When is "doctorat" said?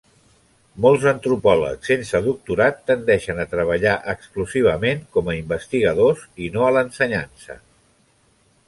2.29-2.79